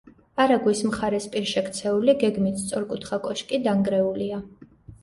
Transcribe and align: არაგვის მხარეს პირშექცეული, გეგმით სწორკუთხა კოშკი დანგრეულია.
არაგვის 0.43 0.79
მხარეს 0.91 1.27
პირშექცეული, 1.35 2.17
გეგმით 2.25 2.59
სწორკუთხა 2.65 3.25
კოშკი 3.29 3.65
დანგრეულია. 3.71 4.47